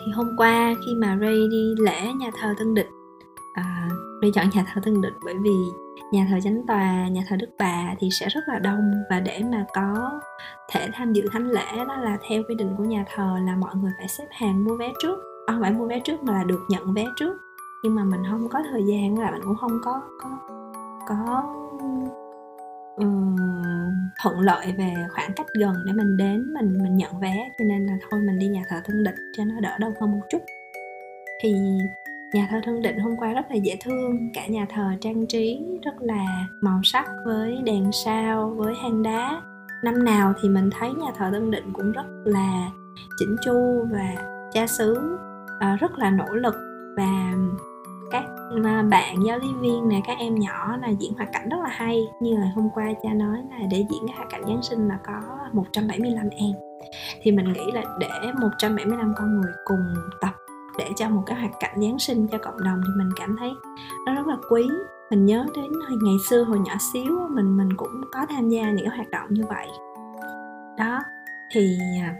thì 0.04 0.12
hôm 0.12 0.36
qua 0.36 0.74
khi 0.86 0.94
mà 0.94 1.18
Ray 1.20 1.48
đi 1.50 1.74
lễ 1.78 2.12
nhà 2.12 2.30
thờ 2.40 2.54
Tân 2.58 2.74
Định 2.74 2.90
à, 3.54 3.88
Ray 4.22 4.30
chọn 4.34 4.46
nhà 4.54 4.64
thờ 4.74 4.80
Tân 4.84 5.00
Định 5.00 5.14
bởi 5.24 5.34
vì 5.34 5.54
nhà 6.12 6.26
thờ 6.30 6.40
chánh 6.44 6.66
tòa 6.66 7.08
nhà 7.08 7.22
thờ 7.28 7.36
Đức 7.36 7.50
Bà 7.58 7.94
thì 7.98 8.08
sẽ 8.20 8.28
rất 8.28 8.40
là 8.46 8.58
đông 8.58 8.92
và 9.10 9.20
để 9.20 9.42
mà 9.52 9.64
có 9.74 10.20
thể 10.70 10.88
tham 10.92 11.12
dự 11.12 11.22
thánh 11.32 11.50
lễ 11.50 11.84
đó 11.88 11.96
là 11.96 12.18
theo 12.28 12.42
quy 12.48 12.54
định 12.54 12.74
của 12.78 12.84
nhà 12.84 13.04
thờ 13.14 13.36
là 13.46 13.56
mọi 13.56 13.74
người 13.76 13.90
phải 13.98 14.08
xếp 14.08 14.26
hàng 14.30 14.64
mua 14.64 14.76
vé 14.76 14.92
trước. 15.02 15.18
À, 15.46 15.52
không 15.52 15.62
phải 15.62 15.72
mua 15.72 15.86
vé 15.86 16.00
trước 16.00 16.22
mà 16.22 16.32
là 16.32 16.44
được 16.44 16.60
nhận 16.68 16.94
vé 16.94 17.06
trước. 17.16 17.36
Nhưng 17.82 17.94
mà 17.94 18.04
mình 18.04 18.22
không 18.30 18.48
có 18.48 18.62
thời 18.70 18.82
gian 18.86 19.18
là 19.18 19.30
mình 19.30 19.40
cũng 19.44 19.56
không 19.56 19.80
có 19.84 20.00
có 20.20 20.28
có 21.08 21.44
um, 22.96 23.36
thuận 24.22 24.40
lợi 24.40 24.74
về 24.78 24.94
khoảng 25.14 25.32
cách 25.36 25.46
gần 25.58 25.74
để 25.86 25.92
mình 25.92 26.16
đến 26.16 26.54
mình 26.54 26.82
mình 26.82 26.96
nhận 26.96 27.20
vé. 27.20 27.48
Cho 27.58 27.64
nên 27.64 27.86
là 27.86 27.92
thôi 28.10 28.20
mình 28.20 28.38
đi 28.38 28.48
nhà 28.48 28.62
thờ 28.68 28.76
Thân 28.84 29.04
Định 29.04 29.14
cho 29.36 29.44
nó 29.44 29.60
đỡ 29.60 29.78
đau 29.78 29.92
hơn 30.00 30.10
một 30.10 30.26
chút. 30.30 30.42
Thì 31.42 31.54
nhà 32.34 32.46
thờ 32.50 32.60
Thân 32.64 32.82
Định 32.82 32.98
hôm 32.98 33.16
qua 33.16 33.32
rất 33.32 33.50
là 33.50 33.56
dễ 33.56 33.76
thương 33.80 34.30
cả 34.34 34.46
nhà 34.46 34.66
thờ 34.70 34.84
trang 35.00 35.26
trí 35.26 35.60
rất 35.82 36.02
là 36.02 36.46
màu 36.60 36.80
sắc 36.84 37.06
với 37.24 37.62
đèn 37.64 37.90
sao 38.04 38.54
với 38.56 38.74
hang 38.82 39.02
đá. 39.02 39.42
Năm 39.84 40.04
nào 40.04 40.34
thì 40.42 40.48
mình 40.48 40.70
thấy 40.78 40.90
nhà 40.92 41.12
thờ 41.18 41.30
Thân 41.32 41.50
Định 41.50 41.72
cũng 41.72 41.92
rất 41.92 42.06
là 42.24 42.70
chỉnh 43.18 43.36
chu 43.44 43.86
và 43.92 44.14
cha 44.52 44.66
xứ 44.66 45.16
uh, 45.56 45.80
rất 45.80 45.98
là 45.98 46.10
nỗ 46.10 46.34
lực 46.34 46.54
và 46.96 47.34
các 48.10 48.24
à, 48.64 48.82
bạn, 48.90 49.16
giáo 49.26 49.38
lý 49.38 49.48
viên 49.60 49.88
này 49.88 50.02
các 50.06 50.18
em 50.18 50.34
nhỏ 50.34 50.76
là 50.76 50.88
diễn 50.88 51.14
hoạt 51.14 51.28
cảnh 51.32 51.48
rất 51.48 51.56
là 51.62 51.70
hay. 51.70 52.02
Như 52.20 52.36
là 52.36 52.52
hôm 52.54 52.68
qua 52.74 52.92
cha 53.02 53.14
nói 53.14 53.38
là 53.50 53.66
để 53.70 53.84
diễn 53.90 54.06
cái 54.06 54.16
hoạt 54.16 54.28
cảnh 54.30 54.42
Giáng 54.46 54.62
sinh 54.62 54.88
là 54.88 54.98
có 55.06 55.20
175 55.52 56.28
em. 56.30 56.52
Thì 57.22 57.32
mình 57.32 57.52
nghĩ 57.52 57.70
là 57.74 57.82
để 58.00 58.32
175 58.40 59.14
con 59.16 59.40
người 59.40 59.52
cùng 59.64 59.94
tập 60.20 60.34
để 60.78 60.90
cho 60.96 61.08
một 61.08 61.22
cái 61.26 61.40
hoạt 61.40 61.52
cảnh 61.60 61.80
Giáng 61.82 61.98
sinh 61.98 62.28
cho 62.28 62.38
cộng 62.38 62.64
đồng 62.64 62.80
thì 62.86 62.92
mình 62.96 63.08
cảm 63.16 63.36
thấy 63.38 63.50
nó 64.06 64.14
rất 64.14 64.26
là 64.26 64.36
quý. 64.50 64.68
Mình 65.10 65.26
nhớ 65.26 65.46
đến 65.56 65.72
ngày 66.02 66.16
xưa 66.28 66.42
hồi 66.42 66.58
nhỏ 66.58 66.74
xíu, 66.92 67.28
mình 67.30 67.56
mình 67.56 67.76
cũng 67.76 68.00
có 68.12 68.26
tham 68.28 68.48
gia 68.48 68.70
những 68.70 68.86
cái 68.86 68.96
hoạt 68.96 69.10
động 69.10 69.26
như 69.30 69.42
vậy. 69.48 69.66
Đó, 70.78 71.00
thì 71.52 71.78
à, 72.00 72.14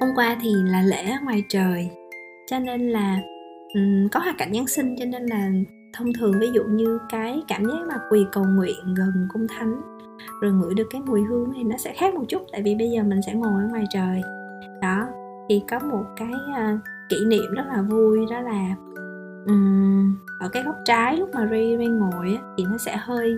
hôm 0.00 0.10
qua 0.16 0.36
thì 0.40 0.50
là 0.54 0.82
lễ 0.82 1.16
ngoài 1.22 1.44
trời. 1.48 1.90
Cho 2.46 2.58
nên 2.58 2.88
là 2.88 3.18
um, 3.74 4.08
có 4.12 4.20
hoạt 4.20 4.38
cảnh 4.38 4.52
giáng 4.54 4.66
sinh 4.66 4.96
cho 4.98 5.04
nên 5.04 5.26
là 5.26 5.50
thông 5.92 6.12
thường 6.12 6.32
ví 6.40 6.50
dụ 6.52 6.64
như 6.64 6.98
cái 7.10 7.42
cảm 7.48 7.64
giác 7.64 7.86
mà 7.88 7.94
quỳ 8.10 8.26
cầu 8.32 8.44
nguyện 8.44 8.94
gần 8.96 9.28
cung 9.32 9.46
thánh 9.48 9.80
rồi 10.40 10.52
ngửi 10.52 10.74
được 10.74 10.86
cái 10.90 11.00
mùi 11.06 11.22
hương 11.22 11.52
thì 11.56 11.64
nó 11.64 11.76
sẽ 11.76 11.94
khác 11.96 12.14
một 12.14 12.24
chút 12.28 12.42
tại 12.52 12.62
vì 12.62 12.74
bây 12.74 12.90
giờ 12.90 13.02
mình 13.02 13.20
sẽ 13.26 13.34
ngồi 13.34 13.62
ở 13.62 13.68
ngoài 13.70 13.84
trời. 13.90 14.22
Đó 14.82 15.06
thì 15.48 15.62
có 15.70 15.78
một 15.78 16.04
cái 16.16 16.32
uh, 16.32 16.80
kỷ 17.08 17.16
niệm 17.26 17.54
rất 17.56 17.66
là 17.68 17.82
vui 17.82 18.26
đó 18.30 18.40
là 18.40 18.74
um, 19.46 20.16
ở 20.40 20.48
cái 20.48 20.62
góc 20.62 20.76
trái 20.84 21.16
lúc 21.16 21.30
mà 21.34 21.46
Ray 21.50 21.76
Ray 21.78 21.86
ngồi 21.86 22.34
á, 22.34 22.42
thì 22.58 22.64
nó 22.64 22.78
sẽ 22.78 22.96
hơi 22.96 23.34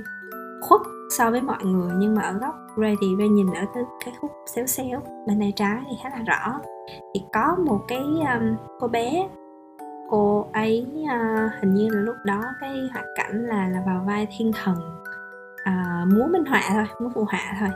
khuất 0.61 0.81
so 1.11 1.31
với 1.31 1.43
mọi 1.43 1.65
người 1.65 1.91
nhưng 1.97 2.15
mà 2.15 2.23
ở 2.23 2.33
góc 2.33 2.55
Ray 2.77 2.97
thì 3.01 3.07
Ray 3.19 3.29
nhìn 3.29 3.47
ở 3.47 3.65
cái, 3.75 3.83
cái 4.05 4.15
khúc 4.21 4.31
xéo 4.55 4.67
xéo 4.67 5.03
bên 5.27 5.41
tay 5.41 5.53
trái 5.57 5.83
thì 5.91 5.97
khá 6.03 6.11
là 6.11 6.23
rõ. 6.23 6.61
Thì 7.15 7.21
có 7.33 7.57
một 7.67 7.85
cái 7.89 8.03
um, 8.03 8.57
cô 8.81 8.89
bé 8.89 9.29
cô 10.11 10.47
ấy 10.53 11.05
à, 11.09 11.51
hình 11.61 11.75
như 11.75 11.89
là 11.91 12.01
lúc 12.01 12.17
đó 12.25 12.43
cái 12.61 12.91
hoạt 12.93 13.07
cảnh 13.17 13.47
là 13.47 13.69
là 13.69 13.83
vào 13.87 14.05
vai 14.07 14.29
thiên 14.37 14.53
thần 14.53 14.77
à, 15.65 16.05
múa 16.15 16.27
minh 16.31 16.45
họa 16.45 16.63
thôi 16.69 16.85
múa 17.01 17.09
phù 17.15 17.25
họa 17.25 17.57
thôi. 17.61 17.69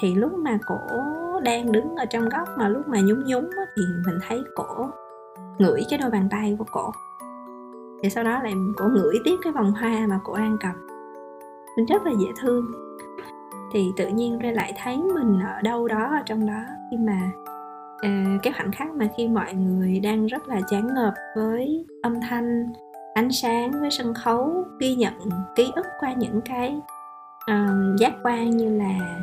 Thì 0.00 0.14
lúc 0.14 0.32
mà 0.32 0.58
cổ 0.66 0.80
đang 1.44 1.72
đứng 1.72 1.96
ở 1.96 2.04
trong 2.04 2.28
góc 2.28 2.48
mà 2.56 2.68
lúc 2.68 2.88
mà 2.88 2.98
nhúng 3.00 3.24
nhúng 3.24 3.50
á, 3.50 3.62
thì 3.76 3.82
mình 4.06 4.18
thấy 4.28 4.42
cổ 4.56 4.90
ngửi 5.58 5.80
cái 5.90 5.98
đôi 5.98 6.10
bàn 6.10 6.28
tay 6.30 6.56
của 6.58 6.64
cổ. 6.70 6.90
Thì 8.02 8.10
sau 8.10 8.24
đó 8.24 8.42
lại 8.42 8.54
cổ 8.76 8.84
ngửi 8.84 9.14
tiếp 9.24 9.36
cái 9.42 9.52
vòng 9.52 9.72
hoa 9.72 10.06
mà 10.08 10.20
cổ 10.24 10.36
đang 10.36 10.56
cầm. 10.60 10.74
Mình 11.76 11.86
rất 11.86 12.06
là 12.06 12.12
dễ 12.12 12.26
thương. 12.40 12.64
Thì 13.72 13.92
tự 13.96 14.08
nhiên 14.08 14.38
ra 14.38 14.50
lại 14.50 14.72
thấy 14.82 14.96
mình 15.14 15.40
ở 15.40 15.62
đâu 15.62 15.88
đó 15.88 16.16
ở 16.16 16.22
trong 16.26 16.46
đó 16.46 16.60
khi 16.90 16.96
mà 16.96 17.30
à, 18.02 18.38
cái 18.42 18.52
khoảnh 18.52 18.72
khắc 18.72 18.94
mà 18.94 19.08
khi 19.16 19.28
mọi 19.28 19.54
người 19.54 20.00
đang 20.00 20.26
rất 20.26 20.48
là 20.48 20.60
chán 20.70 20.94
ngợp 20.94 21.14
với 21.36 21.86
âm 22.02 22.14
thanh 22.28 22.72
ánh 23.14 23.32
sáng 23.32 23.70
với 23.80 23.90
sân 23.90 24.14
khấu 24.14 24.64
ghi 24.78 24.94
nhận 24.94 25.14
ký 25.56 25.72
ức 25.74 25.86
qua 26.00 26.12
những 26.12 26.40
cái 26.44 26.80
um, 27.46 27.96
giác 27.96 28.12
quan 28.22 28.50
như 28.50 28.78
là 28.78 29.22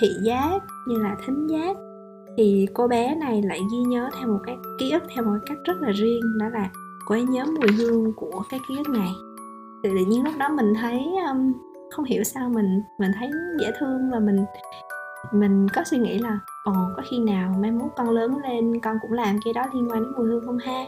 thị 0.00 0.08
giác 0.22 0.58
như 0.88 0.98
là 0.98 1.16
thính 1.26 1.46
giác 1.46 1.76
thì 2.36 2.66
cô 2.74 2.88
bé 2.88 3.14
này 3.14 3.42
lại 3.42 3.60
ghi 3.72 3.78
nhớ 3.78 4.10
theo 4.18 4.28
một 4.28 4.38
cái 4.46 4.56
ký 4.78 4.90
ức 4.90 5.02
theo 5.14 5.24
một 5.24 5.38
cách 5.46 5.58
rất 5.64 5.80
là 5.80 5.90
riêng 5.90 6.38
đó 6.38 6.48
là 6.48 6.70
cô 7.06 7.14
ấy 7.14 7.22
nhớ 7.22 7.44
mùi 7.44 7.72
hương 7.72 8.12
của 8.16 8.42
cái 8.50 8.60
ký 8.68 8.76
ức 8.76 8.88
này. 8.88 9.10
Thì 9.82 9.90
tự 9.90 10.04
nhiên 10.08 10.24
lúc 10.24 10.34
đó 10.38 10.48
mình 10.48 10.74
thấy 10.80 11.06
um, 11.28 11.52
không 11.90 12.04
hiểu 12.04 12.24
sao 12.24 12.48
mình 12.48 12.82
mình 12.98 13.10
thấy 13.18 13.30
dễ 13.60 13.70
thương 13.78 14.10
và 14.10 14.18
mình 14.18 14.44
mình 15.32 15.66
có 15.74 15.84
suy 15.84 15.98
nghĩ 15.98 16.18
là 16.18 16.38
ồ 16.64 16.72
có 16.96 17.02
khi 17.10 17.18
nào 17.18 17.54
mai 17.60 17.70
mốt 17.70 17.90
con 17.96 18.10
lớn 18.10 18.36
lên 18.42 18.80
con 18.80 18.96
cũng 19.02 19.12
làm 19.12 19.36
cái 19.44 19.52
đó 19.52 19.66
liên 19.74 19.88
quan 19.90 20.02
đến 20.02 20.12
mùi 20.16 20.26
hương 20.26 20.46
không 20.46 20.58
ha? 20.58 20.84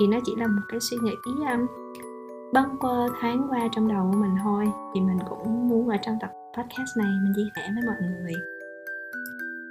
Thì 0.00 0.06
nó 0.06 0.18
chỉ 0.24 0.34
là 0.36 0.46
một 0.46 0.62
cái 0.68 0.80
suy 0.80 0.96
nghĩ 1.02 1.12
um, 1.24 1.66
bâng 2.52 2.78
quơ 2.80 3.08
thoáng 3.20 3.46
qua 3.50 3.68
trong 3.72 3.88
đầu 3.88 4.10
của 4.12 4.18
mình 4.18 4.34
thôi. 4.44 4.64
Thì 4.94 5.00
mình 5.00 5.18
cũng 5.28 5.68
muốn 5.68 5.88
ở 5.88 5.96
trong 5.96 6.18
tập 6.20 6.32
podcast 6.56 6.96
này 6.96 7.08
mình 7.24 7.32
chia 7.36 7.48
sẻ 7.56 7.62
với 7.74 7.82
mọi 7.86 7.96
người. 8.00 8.32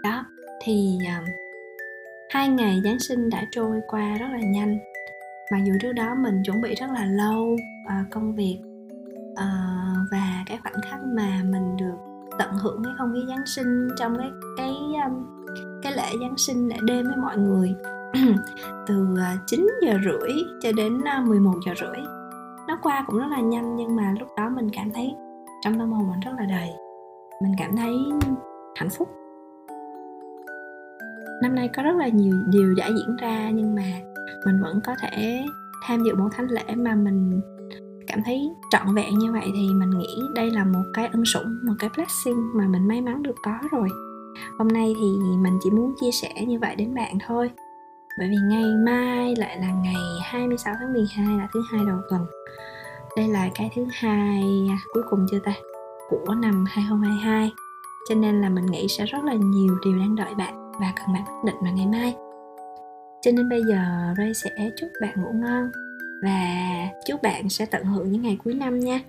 Đó 0.03 0.25
thì 0.61 0.97
um, 0.99 1.25
hai 2.29 2.49
ngày 2.49 2.81
giáng 2.83 2.99
sinh 2.99 3.29
đã 3.29 3.43
trôi 3.51 3.81
qua 3.87 4.17
rất 4.17 4.27
là 4.31 4.39
nhanh. 4.39 4.77
Mặc 5.51 5.59
dù 5.65 5.73
trước 5.81 5.93
đó 5.93 6.15
mình 6.15 6.41
chuẩn 6.45 6.61
bị 6.61 6.75
rất 6.75 6.87
là 6.91 7.05
lâu 7.05 7.53
uh, 7.53 8.11
công 8.11 8.35
việc 8.35 8.59
uh, 9.31 10.11
và 10.11 10.43
cái 10.45 10.57
khoảnh 10.63 10.81
khắc 10.89 10.99
mà 11.15 11.41
mình 11.43 11.77
được 11.77 12.12
tận 12.39 12.51
hưởng 12.53 12.83
cái 12.83 12.93
không 12.97 13.13
khí 13.13 13.25
giáng 13.27 13.45
sinh 13.45 13.87
trong 13.97 14.17
cái 14.17 14.31
cái 14.57 14.75
um, 15.05 15.25
cái 15.81 15.93
lễ 15.93 16.17
giáng 16.21 16.37
sinh, 16.37 16.67
lễ 16.67 16.77
đêm 16.83 17.05
với 17.05 17.17
mọi 17.17 17.37
người. 17.37 17.75
Từ 18.87 19.07
à, 19.17 19.37
9 19.47 19.67
giờ 19.81 19.93
rưỡi 20.05 20.31
cho 20.61 20.71
đến 20.71 21.01
à, 21.05 21.23
11 21.27 21.53
giờ 21.65 21.73
rưỡi. 21.79 22.05
Nó 22.67 22.79
qua 22.81 23.03
cũng 23.07 23.19
rất 23.19 23.27
là 23.31 23.39
nhanh 23.39 23.75
nhưng 23.75 23.95
mà 23.95 24.13
lúc 24.19 24.27
đó 24.37 24.49
mình 24.49 24.69
cảm 24.73 24.91
thấy 24.91 25.15
trong 25.61 25.79
tâm 25.79 25.91
hồn 25.91 26.09
mình 26.09 26.19
rất 26.19 26.31
là 26.37 26.45
đầy. 26.45 26.69
Mình 27.41 27.51
cảm 27.57 27.75
thấy 27.75 27.95
hạnh 28.75 28.89
phúc. 28.89 29.09
Năm 31.41 31.55
nay 31.55 31.69
có 31.75 31.83
rất 31.83 31.95
là 31.95 32.07
nhiều 32.07 32.35
điều 32.47 32.73
đã 32.77 32.87
diễn 32.87 33.15
ra 33.15 33.49
nhưng 33.49 33.75
mà 33.75 33.83
mình 34.45 34.61
vẫn 34.61 34.79
có 34.85 34.95
thể 35.01 35.45
tham 35.87 36.03
dự 36.03 36.15
một 36.15 36.27
thánh 36.31 36.47
lễ 36.47 36.75
mà 36.75 36.95
mình 36.95 37.41
cảm 38.13 38.23
thấy 38.23 38.51
trọn 38.69 38.95
vẹn 38.95 39.19
như 39.19 39.31
vậy 39.31 39.51
thì 39.55 39.69
mình 39.73 39.89
nghĩ 39.89 40.21
đây 40.35 40.51
là 40.51 40.63
một 40.65 40.83
cái 40.93 41.07
ân 41.07 41.25
sủng, 41.25 41.59
một 41.65 41.73
cái 41.79 41.89
blessing 41.95 42.51
mà 42.53 42.67
mình 42.67 42.87
may 42.87 43.01
mắn 43.01 43.23
được 43.23 43.35
có 43.43 43.51
rồi. 43.71 43.89
Hôm 44.57 44.67
nay 44.67 44.95
thì 44.99 45.17
mình 45.37 45.59
chỉ 45.63 45.71
muốn 45.71 45.93
chia 46.01 46.11
sẻ 46.11 46.45
như 46.47 46.59
vậy 46.59 46.75
đến 46.75 46.93
bạn 46.95 47.17
thôi. 47.27 47.51
Bởi 48.17 48.27
vì 48.29 48.35
ngày 48.49 48.65
mai 48.85 49.35
lại 49.37 49.59
là 49.59 49.71
ngày 49.71 49.95
26 50.23 50.73
tháng 50.79 50.93
12 50.93 51.37
là 51.37 51.47
thứ 51.53 51.61
hai 51.71 51.81
đầu 51.87 51.97
tuần. 52.09 52.25
Đây 53.17 53.27
là 53.27 53.49
cái 53.55 53.71
thứ 53.75 53.85
hai 53.91 54.67
à, 54.69 54.77
cuối 54.93 55.03
cùng 55.09 55.25
chưa 55.31 55.39
ta? 55.39 55.53
Của 56.09 56.35
năm 56.35 56.65
2022 56.67 57.51
cho 58.09 58.15
nên 58.15 58.41
là 58.41 58.49
mình 58.49 58.65
nghĩ 58.65 58.87
sẽ 58.87 59.05
rất 59.05 59.23
là 59.23 59.33
nhiều 59.33 59.77
điều 59.85 59.99
đang 59.99 60.15
đợi 60.15 60.35
bạn 60.35 60.71
và 60.79 60.93
cần 60.95 61.13
bạn 61.13 61.23
quyết 61.25 61.51
định 61.51 61.55
vào 61.61 61.73
ngày 61.73 61.87
mai. 61.87 62.15
Cho 63.21 63.31
nên 63.31 63.49
bây 63.49 63.63
giờ 63.63 63.83
Ray 64.17 64.33
sẽ 64.33 64.71
chúc 64.77 64.89
bạn 65.01 65.21
ngủ 65.21 65.31
ngon 65.33 65.82
và 66.23 66.89
chúc 67.05 67.21
bạn 67.21 67.49
sẽ 67.49 67.65
tận 67.65 67.85
hưởng 67.85 68.11
những 68.11 68.21
ngày 68.21 68.37
cuối 68.43 68.53
năm 68.53 68.79
nha. 68.79 68.99